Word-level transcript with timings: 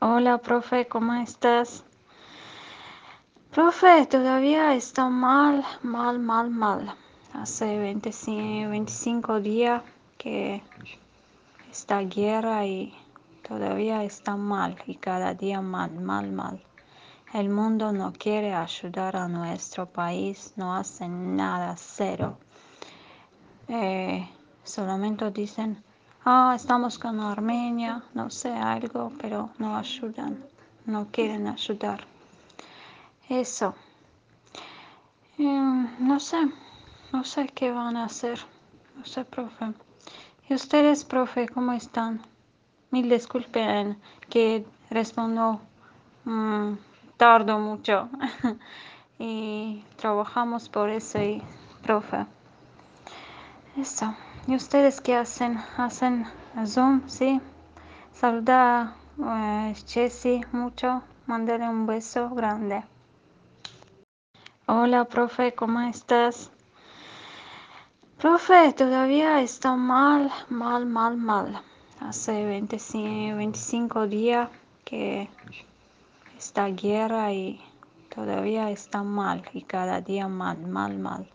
Hola, 0.00 0.38
profe, 0.38 0.86
¿cómo 0.86 1.12
estás? 1.14 1.82
Profe, 3.50 4.06
todavía 4.06 4.76
está 4.76 5.08
mal, 5.08 5.64
mal, 5.82 6.20
mal, 6.20 6.50
mal. 6.50 6.94
Hace 7.32 7.78
25, 7.80 8.70
25 8.70 9.40
días 9.40 9.82
que 10.16 10.62
está 11.68 12.02
guerra 12.02 12.64
y 12.64 12.94
todavía 13.42 14.04
está 14.04 14.36
mal 14.36 14.76
y 14.86 14.94
cada 14.94 15.34
día 15.34 15.60
mal, 15.62 15.90
mal, 15.90 16.30
mal. 16.30 16.62
El 17.34 17.48
mundo 17.48 17.90
no 17.90 18.12
quiere 18.12 18.54
ayudar 18.54 19.16
a 19.16 19.26
nuestro 19.26 19.86
país, 19.86 20.52
no 20.54 20.76
hacen 20.76 21.34
nada, 21.34 21.74
cero. 21.76 22.38
Eh, 23.66 24.30
solamente 24.62 25.28
dicen, 25.32 25.82
ah, 26.30 26.52
estamos 26.54 26.98
con 26.98 27.20
Armenia, 27.20 28.02
no 28.12 28.28
sé, 28.28 28.50
algo, 28.52 29.10
pero 29.18 29.48
no 29.58 29.78
ayudan, 29.78 30.44
no 30.84 31.06
quieren 31.10 31.46
ayudar. 31.46 32.04
Eso. 33.30 33.74
Eh, 35.38 35.86
no 35.98 36.20
sé, 36.20 36.36
no 37.12 37.24
sé 37.24 37.48
qué 37.48 37.70
van 37.70 37.96
a 37.96 38.04
hacer. 38.04 38.38
No 38.96 39.06
sé, 39.06 39.24
profe. 39.24 39.72
¿Y 40.50 40.54
ustedes, 40.54 41.02
profe, 41.04 41.48
cómo 41.48 41.72
están? 41.72 42.20
Mil 42.90 43.08
disculpen 43.08 43.98
que 44.28 44.66
respondo 44.90 45.62
mm, 46.24 46.74
tardo 47.16 47.58
mucho. 47.58 48.10
y 49.18 49.82
trabajamos 49.96 50.68
por 50.68 50.90
eso, 50.90 51.22
y, 51.22 51.42
profe. 51.82 52.26
Eso. 53.78 54.14
¿Y 54.48 54.56
ustedes 54.56 55.02
qué 55.02 55.14
hacen? 55.14 55.58
¿Hacen 55.76 56.24
Zoom? 56.64 57.06
¿Sí? 57.06 57.38
Saluda 58.14 58.96
a 59.22 59.68
eh, 59.68 59.74
Jessie 59.86 60.40
mucho. 60.52 61.02
Mándale 61.26 61.68
un 61.68 61.86
beso 61.86 62.30
grande. 62.30 62.82
Hola, 64.64 65.04
profe, 65.04 65.54
¿cómo 65.54 65.82
estás? 65.82 66.50
Profe, 68.16 68.72
todavía 68.72 69.42
está 69.42 69.76
mal, 69.76 70.32
mal, 70.48 70.86
mal, 70.86 71.18
mal. 71.18 71.62
Hace 72.00 72.46
25, 72.46 73.36
25 73.36 74.06
días 74.06 74.48
que 74.86 75.28
está 76.38 76.68
guerra 76.68 77.34
y 77.34 77.60
todavía 78.14 78.70
está 78.70 79.02
mal 79.02 79.42
y 79.52 79.60
cada 79.60 80.00
día 80.00 80.26
mal, 80.26 80.56
mal, 80.66 80.98
mal. 80.98 81.28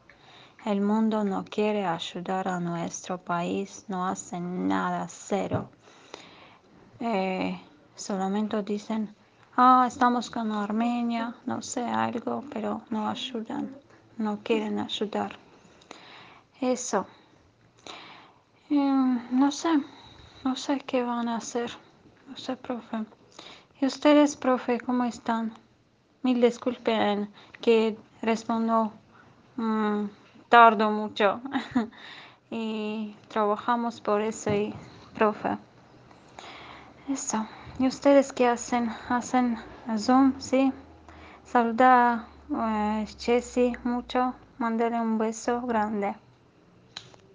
El 0.66 0.80
mundo 0.80 1.26
no 1.26 1.44
quiere 1.44 1.86
ayudar 1.86 2.48
a 2.48 2.58
nuestro 2.58 3.18
país, 3.18 3.84
no 3.90 4.08
hacen 4.08 4.66
nada, 4.70 5.10
cero. 5.10 5.70
Eh, 7.02 7.60
solamente 7.98 8.64
dicen, 8.64 9.14
ah, 9.58 9.84
estamos 9.86 10.30
con 10.30 10.54
Armenia, 10.54 11.36
no 11.46 11.62
sé, 11.62 11.84
algo, 11.84 12.46
pero 12.50 12.82
no 12.92 13.10
ayudan, 13.10 13.76
no 14.18 14.40
quieren 14.42 14.80
ayudar. 14.80 15.38
Eso. 16.62 17.08
Eh, 18.70 19.20
no 19.32 19.52
sé, 19.52 19.82
no 20.46 20.56
sé 20.56 20.80
qué 20.80 21.04
van 21.04 21.28
a 21.28 21.36
hacer. 21.36 21.72
No 22.30 22.38
sé, 22.38 22.56
profe. 22.56 23.04
¿Y 23.82 23.86
ustedes, 23.86 24.38
profe, 24.38 24.80
cómo 24.80 25.04
están? 25.04 25.52
Mil 26.22 26.40
disculpen 26.40 27.30
que 27.60 27.98
respondo 28.22 28.94
mm, 29.58 30.06
tardo 30.54 30.92
mucho. 30.92 31.42
y 32.52 33.16
trabajamos 33.28 34.02
por 34.02 34.22
eso, 34.22 34.54
y, 34.54 34.72
profe. 35.16 35.58
Eso. 37.10 37.48
¿Y 37.80 37.88
ustedes 37.88 38.32
qué 38.34 38.48
hacen? 38.48 38.92
¿Hacen 39.10 39.58
Zoom? 39.98 40.40
¿Sí? 40.40 40.72
Saluda 41.44 42.28
a 42.56 43.02
eh, 43.02 43.74
mucho. 43.84 44.36
Mándale 44.60 45.02
un 45.02 45.18
beso 45.18 45.60
grande. 45.62 46.14